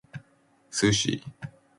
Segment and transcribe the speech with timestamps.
[0.77, 1.13] sushi